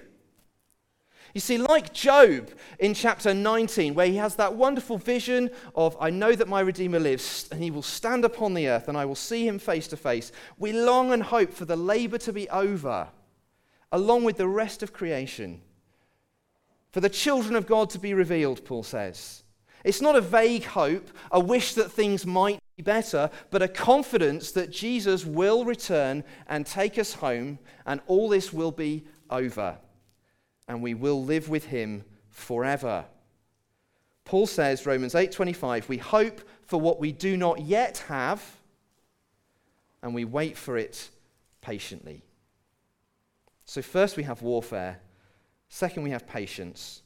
You 1.33 1.41
see, 1.41 1.57
like 1.57 1.93
Job 1.93 2.51
in 2.77 2.93
chapter 2.93 3.33
19, 3.33 3.95
where 3.95 4.05
he 4.05 4.17
has 4.17 4.35
that 4.35 4.53
wonderful 4.53 4.99
vision 4.99 5.49
of, 5.73 5.97
I 5.99 6.11
know 6.11 6.33
that 6.35 6.47
my 6.47 6.59
Redeemer 6.59 6.99
lives, 6.99 7.47
and 7.51 7.61
he 7.61 7.71
will 7.71 7.81
stand 7.81 8.23
upon 8.23 8.53
the 8.53 8.67
earth, 8.67 8.87
and 8.87 8.95
I 8.95 9.05
will 9.05 9.15
see 9.15 9.47
him 9.47 9.57
face 9.57 9.87
to 9.87 9.97
face, 9.97 10.31
we 10.59 10.73
long 10.73 11.11
and 11.11 11.23
hope 11.23 11.51
for 11.51 11.65
the 11.65 11.75
labor 11.75 12.19
to 12.19 12.31
be 12.31 12.47
over, 12.49 13.07
along 13.91 14.25
with 14.25 14.37
the 14.37 14.47
rest 14.47 14.83
of 14.83 14.93
creation. 14.93 15.61
For 16.91 16.99
the 16.99 17.09
children 17.09 17.55
of 17.55 17.65
God 17.65 17.89
to 17.91 17.99
be 17.99 18.13
revealed, 18.13 18.63
Paul 18.63 18.83
says. 18.83 19.43
It's 19.83 20.01
not 20.01 20.15
a 20.15 20.21
vague 20.21 20.65
hope, 20.65 21.09
a 21.31 21.39
wish 21.39 21.73
that 21.73 21.91
things 21.91 22.27
might 22.27 22.59
be 22.77 22.83
better, 22.83 23.31
but 23.49 23.63
a 23.63 23.67
confidence 23.67 24.51
that 24.51 24.69
Jesus 24.69 25.25
will 25.25 25.65
return 25.65 26.23
and 26.47 26.63
take 26.63 26.99
us 26.99 27.13
home, 27.13 27.57
and 27.87 28.01
all 28.05 28.29
this 28.29 28.53
will 28.53 28.71
be 28.71 29.05
over 29.31 29.79
and 30.67 30.81
we 30.81 30.93
will 30.93 31.23
live 31.23 31.49
with 31.49 31.65
him 31.65 32.03
forever. 32.29 33.05
Paul 34.25 34.47
says, 34.47 34.85
Romans 34.85 35.13
8:25, 35.13 35.87
we 35.89 35.97
hope 35.97 36.41
for 36.61 36.79
what 36.79 36.99
we 36.99 37.11
do 37.11 37.35
not 37.37 37.61
yet 37.61 37.99
have, 38.07 38.41
and 40.01 40.13
we 40.13 40.25
wait 40.25 40.57
for 40.57 40.77
it 40.77 41.09
patiently. 41.61 42.23
So 43.65 43.81
first 43.81 44.17
we 44.17 44.23
have 44.23 44.41
warfare, 44.41 44.99
second 45.69 46.03
we 46.03 46.11
have 46.11 46.27
patience, 46.27 47.01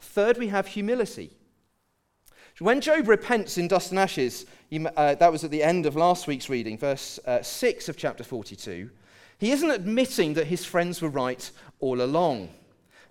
third 0.00 0.38
we 0.38 0.48
have 0.48 0.66
humility. 0.68 1.38
When 2.58 2.80
Job 2.80 3.06
repents 3.06 3.56
in 3.56 3.68
dust 3.68 3.90
and 3.90 4.00
ashes, 4.00 4.44
uh, 4.96 5.14
that 5.14 5.30
was 5.30 5.44
at 5.44 5.52
the 5.52 5.62
end 5.62 5.86
of 5.86 5.94
last 5.94 6.26
week's 6.26 6.48
reading, 6.48 6.76
verse 6.76 7.20
uh, 7.24 7.40
6 7.40 7.88
of 7.88 7.96
chapter 7.96 8.24
42, 8.24 8.90
he 9.38 9.52
isn't 9.52 9.70
admitting 9.70 10.34
that 10.34 10.48
his 10.48 10.64
friends 10.64 11.00
were 11.00 11.08
right 11.08 11.48
all 11.78 12.00
along. 12.00 12.48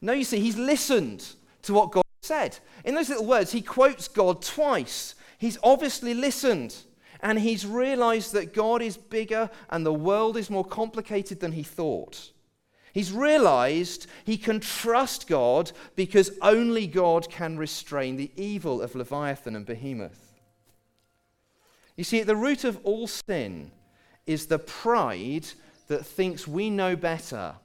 No, 0.01 0.13
you 0.13 0.23
see, 0.23 0.39
he's 0.39 0.57
listened 0.57 1.25
to 1.63 1.73
what 1.73 1.91
God 1.91 2.03
said. 2.21 2.59
In 2.85 2.95
those 2.95 3.09
little 3.09 3.25
words, 3.25 3.51
he 3.51 3.61
quotes 3.61 4.07
God 4.07 4.41
twice. 4.41 5.15
He's 5.37 5.57
obviously 5.63 6.13
listened 6.13 6.75
and 7.21 7.39
he's 7.39 7.65
realized 7.65 8.33
that 8.33 8.53
God 8.53 8.81
is 8.81 8.97
bigger 8.97 9.49
and 9.69 9.85
the 9.85 9.93
world 9.93 10.37
is 10.37 10.49
more 10.49 10.65
complicated 10.65 11.39
than 11.39 11.51
he 11.51 11.63
thought. 11.63 12.31
He's 12.93 13.11
realized 13.11 14.07
he 14.25 14.37
can 14.37 14.59
trust 14.59 15.27
God 15.27 15.71
because 15.95 16.31
only 16.41 16.87
God 16.87 17.29
can 17.29 17.57
restrain 17.57 18.15
the 18.15 18.31
evil 18.35 18.81
of 18.81 18.95
Leviathan 18.95 19.55
and 19.55 19.65
Behemoth. 19.65 20.33
You 21.95 22.03
see, 22.03 22.21
at 22.21 22.27
the 22.27 22.35
root 22.35 22.63
of 22.63 22.79
all 22.83 23.07
sin 23.07 23.71
is 24.25 24.47
the 24.47 24.59
pride 24.59 25.47
that 25.87 26.05
thinks 26.05 26.47
we 26.47 26.69
know 26.69 26.95
better 26.95 27.55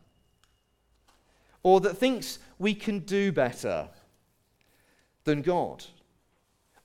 or 1.63 1.81
that 1.81 1.97
thinks 1.97 2.39
we 2.59 2.75
can 2.75 3.01
do 3.01 3.33
better 3.33 3.89
than 5.25 5.43
God, 5.43 5.85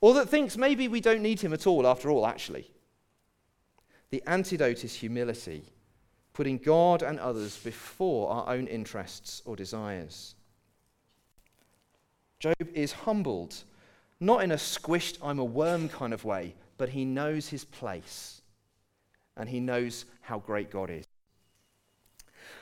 or 0.01 0.13
that 0.13 0.29
thinks 0.29 0.57
maybe 0.57 0.87
we 0.87 1.01
don't 1.01 1.21
need 1.21 1.41
Him 1.41 1.53
at 1.53 1.65
all 1.65 1.87
after 1.87 2.09
all, 2.09 2.25
actually. 2.25 2.69
The 4.09 4.23
antidote 4.25 4.83
is 4.83 4.93
humility, 4.93 5.63
putting 6.33 6.57
God 6.59 7.01
and 7.01 7.19
others 7.19 7.57
before 7.57 8.29
our 8.29 8.53
own 8.53 8.67
interests 8.67 9.41
or 9.45 9.55
desires. 9.55 10.35
Job 12.39 12.55
is 12.73 12.91
humbled, 12.91 13.63
not 14.19 14.43
in 14.43 14.51
a 14.51 14.55
squished, 14.55 15.17
I'm 15.23 15.39
a 15.39 15.45
worm 15.45 15.89
kind 15.89 16.13
of 16.13 16.23
way, 16.23 16.53
but 16.77 16.89
he 16.89 17.03
knows 17.03 17.49
his 17.49 17.65
place 17.65 18.41
and 19.35 19.49
he 19.49 19.59
knows 19.59 20.05
how 20.21 20.39
great 20.39 20.69
God 20.69 20.89
is. 20.89 21.05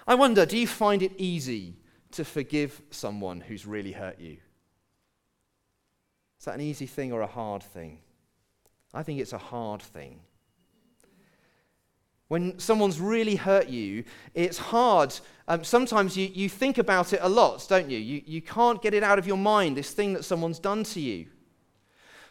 I 0.08 0.16
wonder, 0.16 0.46
do 0.46 0.58
you 0.58 0.68
find 0.68 1.02
it 1.02 1.12
easy 1.18 1.76
to 2.16 2.26
forgive 2.26 2.82
someone 2.92 3.42
who's 3.42 3.66
really 3.66 3.92
hurt 3.92 4.20
you? 4.20 4.38
Is 6.40 6.46
that 6.46 6.56
an 6.56 6.62
easy 6.62 6.86
thing 6.86 7.12
or 7.12 7.22
a 7.22 7.28
hard 7.28 7.64
thing? 7.64 8.00
I 8.94 9.04
think 9.04 9.20
it's 9.20 9.34
a 9.34 9.38
hard 9.38 9.82
thing. 9.82 10.20
When 12.28 12.58
someone's 12.58 13.00
really 13.00 13.36
hurt 13.36 13.70
you, 13.70 14.04
it's 14.34 14.58
hard. 14.58 15.14
Um, 15.48 15.64
sometimes 15.64 16.18
you, 16.18 16.30
you 16.34 16.50
think 16.50 16.78
about 16.78 17.14
it 17.14 17.20
a 17.22 17.30
lot, 17.30 17.66
don't 17.70 17.90
you? 17.90 18.00
you? 18.00 18.22
You 18.26 18.42
can't 18.42 18.82
get 18.82 18.94
it 18.94 19.04
out 19.04 19.20
of 19.20 19.28
your 19.28 19.38
mind, 19.38 19.78
this 19.78 19.92
thing 19.92 20.14
that 20.14 20.26
someone's 20.26 20.58
done 20.60 20.84
to 20.86 21.00
you. 21.00 21.28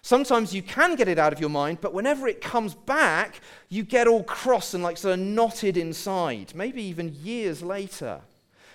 Sometimes 0.02 0.54
you 0.54 0.62
can 0.62 0.96
get 0.96 1.08
it 1.08 1.18
out 1.18 1.32
of 1.32 1.40
your 1.40 1.48
mind, 1.48 1.80
but 1.80 1.94
whenever 1.94 2.26
it 2.28 2.40
comes 2.40 2.74
back, 2.74 3.40
you 3.68 3.82
get 3.82 4.06
all 4.06 4.22
cross 4.22 4.74
and 4.74 4.82
like 4.82 4.98
sort 4.98 5.14
of 5.14 5.20
knotted 5.20 5.76
inside, 5.76 6.52
maybe 6.54 6.82
even 6.82 7.14
years 7.22 7.62
later. 7.62 8.20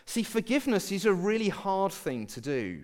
See, 0.09 0.23
forgiveness 0.23 0.91
is 0.91 1.05
a 1.05 1.13
really 1.13 1.49
hard 1.49 1.91
thing 1.91 2.25
to 2.25 2.41
do. 2.41 2.83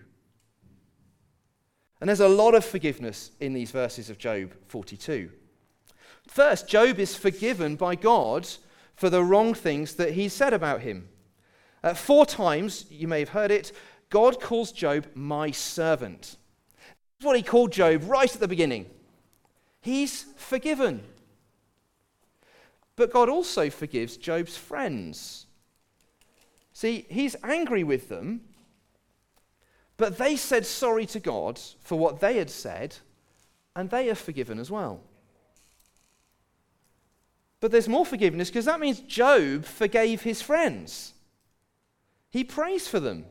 And 1.99 2.07
there's 2.07 2.19
a 2.19 2.27
lot 2.27 2.53
of 2.53 2.63
forgiveness 2.63 3.31
in 3.39 3.51
these 3.51 3.71
verses 3.71 4.11
of 4.11 4.19
Job 4.19 4.53
42. 4.67 5.31
First, 6.27 6.67
Job 6.67 6.99
is 6.99 7.15
forgiven 7.15 7.77
by 7.77 7.95
God 7.95 8.47
for 8.95 9.09
the 9.09 9.23
wrong 9.23 9.55
things 9.55 9.95
that 9.95 10.11
he 10.11 10.29
said 10.29 10.53
about 10.53 10.81
him. 10.81 11.09
Uh, 11.83 11.95
four 11.95 12.27
times, 12.27 12.85
you 12.91 13.07
may 13.07 13.21
have 13.21 13.29
heard 13.29 13.49
it, 13.49 13.71
God 14.11 14.39
calls 14.39 14.71
Job 14.71 15.07
my 15.15 15.49
servant. 15.49 16.37
That's 17.17 17.25
what 17.25 17.37
he 17.37 17.41
called 17.41 17.71
Job 17.71 18.03
right 18.05 18.31
at 18.31 18.39
the 18.39 18.47
beginning. 18.47 18.85
He's 19.81 20.27
forgiven. 20.35 21.03
But 22.95 23.11
God 23.11 23.29
also 23.29 23.71
forgives 23.71 24.15
Job's 24.15 24.57
friends. 24.57 25.44
See, 26.75 27.05
he's 27.09 27.37
angry 27.41 27.85
with 27.85 28.09
them, 28.09 28.41
but 29.95 30.17
they 30.17 30.35
said 30.35 30.65
sorry 30.65 31.05
to 31.05 31.21
God 31.21 31.57
for 31.79 31.97
what 31.97 32.19
they 32.19 32.37
had 32.37 32.49
said, 32.49 32.97
and 33.77 33.89
they 33.89 34.09
are 34.09 34.15
forgiven 34.15 34.59
as 34.59 34.69
well. 34.69 34.99
But 37.61 37.71
there's 37.71 37.87
more 37.87 38.05
forgiveness 38.05 38.49
because 38.49 38.65
that 38.65 38.81
means 38.81 38.99
Job 38.99 39.63
forgave 39.63 40.23
his 40.23 40.41
friends. 40.41 41.13
He 42.29 42.43
prays 42.43 42.89
for 42.89 42.99
them. 42.99 43.23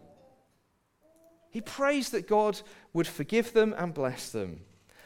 He 1.51 1.61
prays 1.61 2.09
that 2.11 2.27
God 2.27 2.63
would 2.95 3.07
forgive 3.07 3.53
them 3.53 3.75
and 3.77 3.93
bless 3.93 4.31
them. 4.31 4.63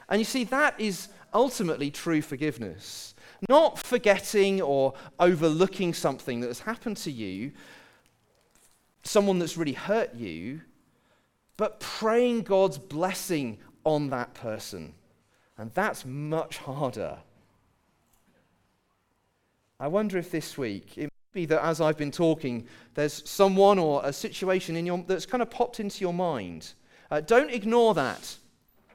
And 0.09 0.21
you 0.21 0.25
see, 0.25 0.45
that 0.45 0.80
is 0.80 1.09
ultimately 1.35 1.90
true 1.90 2.23
forgiveness. 2.23 3.16
Not 3.49 3.80
forgetting 3.80 4.62
or 4.62 4.95
overlooking 5.18 5.92
something 5.92 6.38
that 6.40 6.47
has 6.47 6.61
happened 6.61 6.99
to 6.99 7.11
you, 7.11 7.50
someone 9.08 9.38
that's 9.38 9.56
really 9.56 9.72
hurt 9.72 10.14
you, 10.14 10.60
but 11.56 11.80
praying 11.80 12.42
God's 12.42 12.78
blessing 12.78 13.58
on 13.84 14.10
that 14.10 14.34
person. 14.34 14.94
And 15.56 15.72
that's 15.74 16.04
much 16.04 16.58
harder. 16.58 17.18
I 19.80 19.88
wonder 19.88 20.18
if 20.18 20.30
this 20.30 20.58
week, 20.58 20.96
it 20.96 21.04
might 21.04 21.32
be 21.32 21.46
that 21.46 21.64
as 21.64 21.80
I've 21.80 21.96
been 21.96 22.10
talking, 22.10 22.66
there's 22.94 23.28
someone 23.28 23.78
or 23.78 24.02
a 24.04 24.12
situation 24.12 24.76
in 24.76 24.86
your, 24.86 25.04
that's 25.06 25.26
kind 25.26 25.42
of 25.42 25.50
popped 25.50 25.80
into 25.80 26.00
your 26.00 26.12
mind. 26.12 26.72
Uh, 27.10 27.20
don't 27.20 27.50
ignore 27.50 27.94
that. 27.94 28.36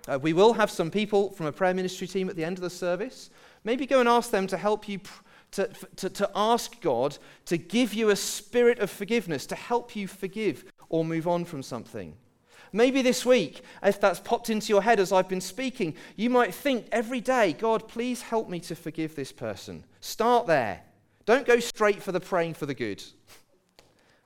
Uh, 0.08 0.20
we 0.22 0.34
will 0.34 0.54
have 0.54 0.70
some 0.70 0.92
people 0.92 1.32
from 1.32 1.46
a 1.46 1.52
prayer 1.52 1.74
ministry 1.74 2.08
team 2.08 2.30
at 2.30 2.36
the 2.36 2.44
end 2.44 2.58
of 2.58 2.62
the 2.62 2.70
service. 2.70 3.30
Maybe 3.64 3.86
go 3.86 4.02
and 4.02 4.10
ask 4.10 4.32
them 4.32 4.48
to 4.48 4.58
help 4.58 4.88
you 4.90 5.00
pr- 5.00 5.23
to, 5.54 5.70
to, 5.96 6.10
to 6.10 6.30
ask 6.36 6.82
God 6.82 7.18
to 7.46 7.58
give 7.58 7.94
you 7.94 8.10
a 8.10 8.16
spirit 8.16 8.80
of 8.80 8.90
forgiveness, 8.90 9.46
to 9.48 9.56
help 9.56 9.96
you 9.96 10.08
forgive 10.08 10.66
or 10.90 11.06
move 11.06 11.28
on 11.28 11.46
from 11.46 11.64
something. 11.64 12.16
Maybe 12.72 13.04
this 13.04 13.24
week, 13.24 13.62
if 13.84 14.02
that's 14.02 14.20
popped 14.20 14.50
into 14.50 14.70
your 14.70 14.82
head 14.82 15.00
as 15.00 15.12
I've 15.12 15.30
been 15.30 15.42
speaking, 15.42 15.96
you 16.16 16.32
might 16.32 16.56
think 16.56 16.88
every 16.92 17.22
day, 17.22 17.54
God, 17.54 17.88
please 17.88 18.24
help 18.24 18.50
me 18.50 18.60
to 18.62 18.76
forgive 18.76 19.16
this 19.16 19.32
person. 19.32 19.86
Start 20.02 20.48
there. 20.48 20.82
Don't 21.26 21.46
go 21.46 21.60
straight 21.60 22.02
for 22.02 22.12
the 22.12 22.20
praying 22.20 22.56
for 22.56 22.66
the 22.66 22.74
good. 22.74 23.04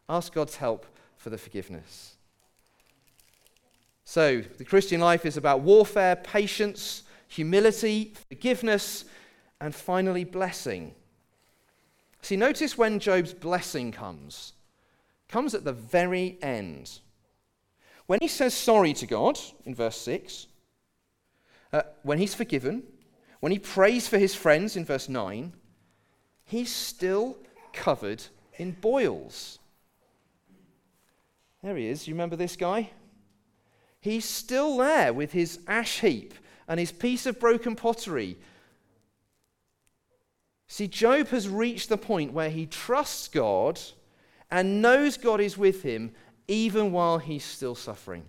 Ask 0.07 0.33
God's 0.33 0.55
help 0.55 0.85
for 1.17 1.29
the 1.29 1.37
forgiveness. 1.37 2.15
So, 4.05 4.39
the 4.39 4.63
Christian 4.63 5.01
life 5.01 5.25
is 5.25 5.35
about 5.35 5.59
warfare, 5.59 6.15
patience, 6.15 7.03
humility, 7.27 8.13
forgiveness, 8.29 9.03
and 9.59 9.75
finally, 9.75 10.23
blessing. 10.23 10.95
See, 12.21 12.35
notice 12.35 12.77
when 12.77 12.99
Job's 12.99 13.33
blessing 13.33 13.91
comes, 13.91 14.53
comes 15.29 15.53
at 15.53 15.63
the 15.63 15.73
very 15.73 16.37
end. 16.41 16.99
When 18.05 18.19
he 18.21 18.27
says 18.27 18.53
sorry 18.53 18.93
to 18.93 19.05
God 19.05 19.39
in 19.65 19.75
verse 19.75 19.97
6, 19.97 20.47
uh, 21.73 21.81
when 22.03 22.17
he's 22.17 22.33
forgiven, 22.33 22.83
when 23.39 23.51
he 23.51 23.59
prays 23.59 24.07
for 24.07 24.17
his 24.17 24.33
friends 24.33 24.75
in 24.75 24.85
verse 24.85 25.09
9, 25.09 25.53
he's 26.45 26.73
still 26.73 27.37
covered 27.73 28.23
in 28.57 28.71
boils. 28.71 29.59
There 31.61 31.75
he 31.75 31.87
is. 31.87 32.07
You 32.07 32.13
remember 32.13 32.35
this 32.35 32.55
guy? 32.55 32.91
He's 33.99 34.25
still 34.25 34.77
there 34.77 35.13
with 35.13 35.33
his 35.33 35.59
ash 35.67 35.99
heap 35.99 36.33
and 36.67 36.79
his 36.79 36.91
piece 36.91 37.25
of 37.25 37.39
broken 37.39 37.75
pottery. 37.75 38.37
See, 40.67 40.87
Job 40.87 41.27
has 41.29 41.47
reached 41.47 41.89
the 41.89 41.97
point 41.97 42.33
where 42.33 42.49
he 42.49 42.65
trusts 42.65 43.27
God 43.27 43.79
and 44.51 44.81
knows 44.81 45.17
God 45.17 45.39
is 45.39 45.57
with 45.57 45.81
him 45.81 46.11
even 46.47 46.91
while 46.91 47.17
he's 47.17 47.43
still 47.43 47.75
suffering. 47.75 48.23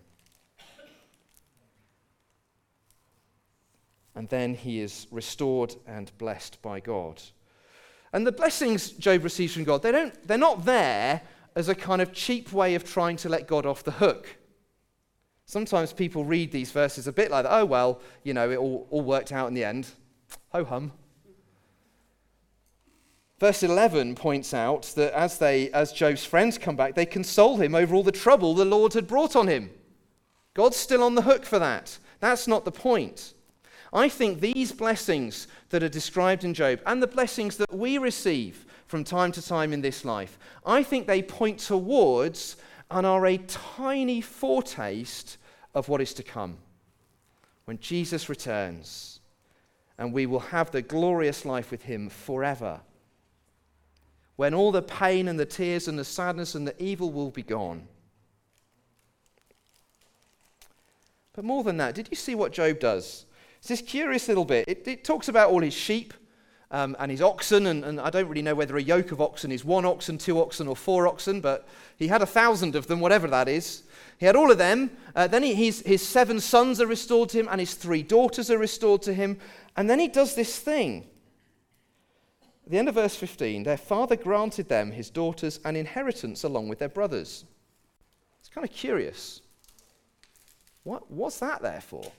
And 4.15 4.29
then 4.29 4.55
he 4.55 4.81
is 4.81 5.07
restored 5.13 5.77
and 5.87 6.11
blessed 6.19 6.61
by 6.61 6.81
God. 6.81 7.23
And 8.13 8.27
the 8.27 8.33
blessings 8.33 8.91
Job 8.91 9.23
receives 9.23 9.55
from 9.55 9.65
God, 9.65 9.83
they 9.83 9.93
don't, 9.93 10.27
they're 10.27 10.39
not 10.39 10.65
there 10.65 11.21
as 11.55 11.69
a 11.69 11.75
kind 11.75 12.03
of 12.03 12.13
cheap 12.13 12.53
way 12.53 12.75
of 12.75 12.85
trying 12.85 13.17
to 13.19 13.29
let 13.29 13.47
God 13.47 13.67
off 13.67 13.85
the 13.85 13.93
hook. 13.93 14.37
Sometimes 15.45 15.93
people 15.93 16.25
read 16.25 16.53
these 16.53 16.71
verses 16.71 17.07
a 17.07 17.13
bit 17.13 17.31
like. 17.31 17.47
Oh, 17.49 17.65
well, 17.65 18.01
you 18.23 18.35
know, 18.35 18.51
it 18.51 18.57
all, 18.57 18.87
all 18.91 19.03
worked 19.03 19.33
out 19.33 19.49
in 19.49 19.55
the 19.55 19.65
end. 19.65 19.89
Ho 20.53 20.65
hum. 20.65 20.93
Verse 23.39 23.63
11 23.63 24.17
points 24.17 24.53
out 24.53 24.83
that 24.97 25.13
as, 25.15 25.39
they, 25.39 25.71
as 25.71 25.93
Job's 25.93 26.25
friends 26.25 26.59
come 26.59 26.75
back, 26.75 26.95
they 26.95 27.07
console 27.07 27.57
him 27.57 27.75
over 27.75 27.95
all 27.95 28.03
the 28.03 28.11
trouble 28.11 28.55
the 28.55 28.65
Lord 28.65 28.95
had 28.95 29.07
brought 29.07 29.37
on 29.37 29.47
him. 29.47 29.71
God's 30.55 30.77
still 30.77 31.05
on 31.05 31.15
the 31.15 31.23
hook 31.23 31.45
for 31.45 31.61
that. 31.61 31.99
That's 32.19 32.49
not 32.49 32.65
the 32.65 32.73
point. 32.73 33.35
I 33.93 34.09
think 34.09 34.41
these 34.41 34.73
blessings 34.73 35.47
that 35.71 35.83
are 35.83 35.89
described 35.89 36.45
in 36.45 36.53
Job 36.53 36.81
and 36.85 37.01
the 37.01 37.07
blessings 37.07 37.57
that 37.59 37.73
we 37.73 37.97
receive 37.97 38.67
from 38.87 39.05
time 39.05 39.33
to 39.33 39.43
time 39.43 39.73
in 39.73 39.83
this 39.83 40.05
life, 40.05 40.39
I 40.67 40.83
think 40.83 41.07
they 41.07 41.23
point 41.23 41.61
towards 41.61 42.57
and 42.91 43.07
are 43.07 43.25
a 43.25 43.39
tiny 43.39 44.21
foretaste 44.21 45.37
of 45.75 45.89
what 45.89 46.01
is 46.01 46.13
to 46.15 46.23
come 46.23 46.59
when 47.67 47.79
Jesus 47.79 48.29
returns 48.29 49.21
and 49.99 50.13
we 50.13 50.27
will 50.27 50.41
have 50.41 50.71
the 50.71 50.83
glorious 50.83 51.45
life 51.45 51.71
with 51.71 51.83
him 51.83 52.09
forever. 52.09 52.81
When 54.39 54.55
all 54.55 54.71
the 54.71 54.83
pain 54.83 55.27
and 55.27 55.37
the 55.37 55.45
tears 55.45 55.89
and 55.89 55.99
the 55.99 56.05
sadness 56.05 56.55
and 56.55 56.65
the 56.65 56.81
evil 56.81 57.11
will 57.11 57.33
be 57.33 57.43
gone. 57.43 57.89
But 61.33 61.45
more 61.45 61.65
than 61.65 61.77
that, 61.79 61.97
did 61.97 62.07
you 62.13 62.17
see 62.17 62.37
what 62.37 62.53
Job 62.53 62.79
does? 62.79 63.27
It's 63.59 63.67
this 63.67 63.83
curious 63.83 64.29
little 64.29 64.45
bit. 64.45 64.69
It, 64.69 64.87
it 64.87 65.03
talks 65.03 65.27
about 65.27 65.51
all 65.51 65.61
his 65.61 65.75
sheep 65.75 66.15
um, 66.71 66.95
and 67.01 67.11
his 67.11 67.21
oxen, 67.21 67.67
and, 67.67 67.85
and, 67.85 68.01
I 68.01 68.11
don't 68.11 68.29
really 68.29 68.43
know 68.43 68.55
whether 68.55 68.77
a 68.77 68.81
yoke 68.81 69.11
of 69.11 69.21
oxen 69.21 69.51
is 69.51 69.65
one 69.65 69.85
oxen, 69.85 70.19
two 70.19 70.41
oxen, 70.41 70.69
or 70.69 70.77
four 70.77 71.09
oxen, 71.09 71.41
but 71.41 71.67
he 71.97 72.07
had 72.07 72.23
a 72.23 72.27
thousand 72.27 72.77
of 72.77 72.87
them, 72.87 73.01
whatever 73.01 73.27
that 73.27 73.49
is. 73.49 73.83
He 74.19 74.27
had 74.27 74.37
all 74.37 74.53
of 74.53 74.59
them. 74.59 74.93
Uh, 75.17 75.27
then 75.27 75.43
he, 75.43 75.53
his, 75.53 75.81
his 75.81 76.07
seven 76.07 76.39
sons 76.39 76.81
are 76.81 76.87
restored 76.87 77.31
to 77.31 77.41
him, 77.41 77.49
and 77.51 77.59
his 77.59 77.75
three 77.75 78.05
daughters 78.05 78.53
are 78.53 78.59
restored 78.59 79.03
to 79.03 79.13
him. 79.13 79.41
And 79.77 79.91
then 79.91 79.99
he 79.99 80.07
does 80.07 80.37
this 80.37 80.61
thing. 80.61 81.09
At 82.69 82.73
the 82.73 82.79
end 82.81 82.89
of 82.91 82.97
verse 82.97 83.17
15, 83.17 83.63
their 83.63 83.79
father 83.79 84.15
granted 84.15 84.69
them, 84.69 84.91
his 84.91 85.09
daughters, 85.09 85.59
an 85.65 85.75
inheritance 85.75 86.45
along 86.45 86.69
with 86.69 86.79
their 86.79 86.91
brothers. 86.91 87.47
It's 88.41 88.51
kind 88.51 88.63
of 88.63 88.71
curious. 88.71 89.41
What, 90.83 91.11
what's 91.11 91.39
that 91.39 91.63
there 91.63 91.81
for? 91.81 92.13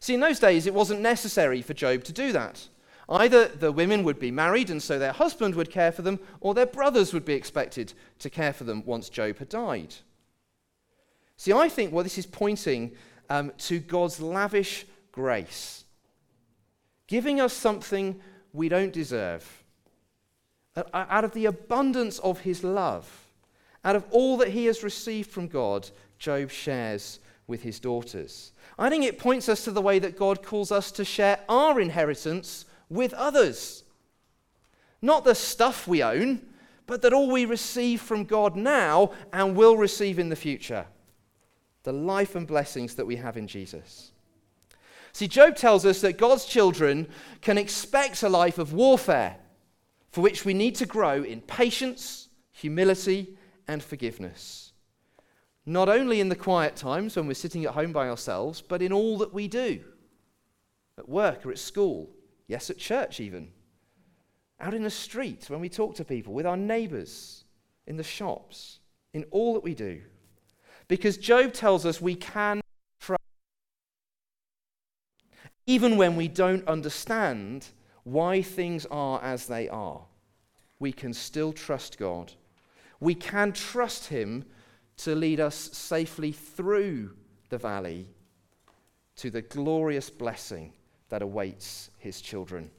See, 0.00 0.14
in 0.14 0.20
those 0.20 0.40
days, 0.40 0.66
it 0.66 0.72
wasn't 0.72 1.02
necessary 1.02 1.60
for 1.60 1.74
Job 1.74 2.04
to 2.04 2.12
do 2.14 2.32
that. 2.32 2.68
Either 3.06 3.48
the 3.48 3.70
women 3.70 4.02
would 4.02 4.18
be 4.18 4.30
married 4.30 4.70
and 4.70 4.82
so 4.82 4.98
their 4.98 5.12
husband 5.12 5.54
would 5.56 5.70
care 5.70 5.92
for 5.92 6.00
them, 6.00 6.20
or 6.40 6.54
their 6.54 6.64
brothers 6.64 7.12
would 7.12 7.26
be 7.26 7.34
expected 7.34 7.92
to 8.20 8.30
care 8.30 8.54
for 8.54 8.64
them 8.64 8.82
once 8.86 9.10
Job 9.10 9.40
had 9.40 9.50
died. 9.50 9.94
See, 11.36 11.52
I 11.52 11.68
think 11.68 11.92
what 11.92 12.04
this 12.04 12.16
is 12.16 12.24
pointing 12.24 12.92
um, 13.28 13.52
to 13.58 13.78
God's 13.78 14.22
lavish 14.22 14.86
grace, 15.12 15.84
giving 17.06 17.42
us 17.42 17.52
something 17.52 18.18
we 18.52 18.68
don't 18.68 18.92
deserve. 18.92 19.62
Out 20.94 21.24
of 21.24 21.32
the 21.32 21.46
abundance 21.46 22.18
of 22.20 22.40
his 22.40 22.62
love, 22.62 23.26
out 23.84 23.96
of 23.96 24.04
all 24.10 24.36
that 24.38 24.48
he 24.48 24.66
has 24.66 24.82
received 24.82 25.30
from 25.30 25.48
God, 25.48 25.90
Job 26.18 26.50
shares 26.50 27.20
with 27.46 27.62
his 27.62 27.80
daughters. 27.80 28.52
I 28.78 28.90
think 28.90 29.04
it 29.04 29.18
points 29.18 29.48
us 29.48 29.64
to 29.64 29.72
the 29.72 29.82
way 29.82 29.98
that 29.98 30.18
God 30.18 30.44
calls 30.44 30.70
us 30.70 30.92
to 30.92 31.04
share 31.04 31.40
our 31.48 31.80
inheritance 31.80 32.64
with 32.88 33.12
others. 33.14 33.82
Not 35.02 35.24
the 35.24 35.34
stuff 35.34 35.88
we 35.88 36.02
own, 36.02 36.42
but 36.86 37.02
that 37.02 37.12
all 37.12 37.30
we 37.30 37.44
receive 37.44 38.00
from 38.00 38.24
God 38.24 38.56
now 38.56 39.12
and 39.32 39.56
will 39.56 39.76
receive 39.76 40.18
in 40.18 40.28
the 40.28 40.36
future. 40.36 40.86
The 41.82 41.92
life 41.92 42.34
and 42.34 42.46
blessings 42.46 42.94
that 42.96 43.06
we 43.06 43.16
have 43.16 43.36
in 43.36 43.46
Jesus. 43.46 44.12
See, 45.18 45.26
Job 45.26 45.56
tells 45.56 45.84
us 45.84 46.00
that 46.02 46.16
God's 46.16 46.44
children 46.44 47.08
can 47.40 47.58
expect 47.58 48.22
a 48.22 48.28
life 48.28 48.56
of 48.56 48.72
warfare 48.72 49.34
for 50.12 50.20
which 50.20 50.44
we 50.44 50.54
need 50.54 50.76
to 50.76 50.86
grow 50.86 51.24
in 51.24 51.40
patience, 51.40 52.28
humility, 52.52 53.36
and 53.66 53.82
forgiveness. 53.82 54.72
Not 55.66 55.88
only 55.88 56.20
in 56.20 56.28
the 56.28 56.36
quiet 56.36 56.76
times 56.76 57.16
when 57.16 57.26
we're 57.26 57.34
sitting 57.34 57.64
at 57.64 57.74
home 57.74 57.90
by 57.92 58.08
ourselves, 58.08 58.62
but 58.62 58.80
in 58.80 58.92
all 58.92 59.18
that 59.18 59.34
we 59.34 59.48
do 59.48 59.80
at 60.96 61.08
work 61.08 61.44
or 61.44 61.50
at 61.50 61.58
school, 61.58 62.10
Yes, 62.46 62.70
at 62.70 62.78
church, 62.78 63.18
even. 63.18 63.48
Out 64.60 64.72
in 64.72 64.84
the 64.84 64.88
street, 64.88 65.46
when 65.48 65.58
we 65.58 65.68
talk 65.68 65.96
to 65.96 66.04
people, 66.04 66.32
with 66.32 66.46
our 66.46 66.56
neighbors, 66.56 67.42
in 67.88 67.96
the 67.96 68.04
shops, 68.04 68.78
in 69.12 69.24
all 69.32 69.54
that 69.54 69.64
we 69.64 69.74
do. 69.74 70.00
Because 70.86 71.16
Job 71.16 71.52
tells 71.54 71.84
us 71.84 72.00
we 72.00 72.14
can 72.14 72.60
trust, 73.00 73.20
even 75.68 75.96
when 75.96 76.16
we 76.16 76.26
don't 76.26 76.66
understand 76.66 77.68
why 78.02 78.42
things 78.42 78.86
are 78.90 79.22
as 79.22 79.46
they 79.46 79.68
are. 79.68 80.00
We 80.80 80.92
can 80.92 81.12
still 81.12 81.52
trust 81.52 81.98
God. 81.98 82.32
We 83.00 83.14
can 83.14 83.52
trust 83.52 84.06
Him 84.06 84.46
to 84.96 85.14
lead 85.14 85.38
us 85.38 85.54
safely 85.54 86.32
through 86.32 87.10
the 87.50 87.58
valley 87.58 88.08
to 89.16 89.30
the 89.30 89.42
glorious 89.42 90.10
blessing 90.10 90.72
that 91.08 91.22
awaits 91.22 91.90
his 91.98 92.20
children. 92.20 92.70